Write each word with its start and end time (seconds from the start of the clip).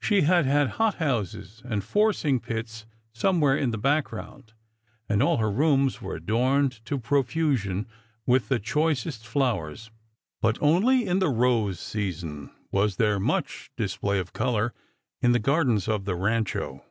She 0.00 0.22
had 0.22 0.46
her 0.46 0.68
hot 0.68 0.94
houses 0.94 1.60
and 1.66 1.84
forcing 1.84 2.40
pits 2.40 2.86
somewhere 3.12 3.58
in 3.58 3.72
the 3.72 3.76
background, 3.76 4.54
and 5.06 5.22
all 5.22 5.36
her 5.36 5.50
rooms 5.50 6.00
were 6.00 6.14
adorned 6.14 6.82
to 6.86 6.98
profusion 6.98 7.86
with 8.24 8.48
the 8.48 8.58
choicest 8.58 9.26
Howers; 9.34 9.90
but 10.40 10.56
only 10.62 11.06
in 11.06 11.18
the 11.18 11.28
rose 11.28 11.78
season 11.78 12.50
was 12.72 12.96
there 12.96 13.20
much 13.20 13.70
display 13.76 14.18
of 14.18 14.32
colour 14.32 14.72
in 15.20 15.32
the 15.32 15.40
P'lrdens 15.40 15.88
of 15.88 16.06
the 16.06 16.14
Eancho. 16.14 16.82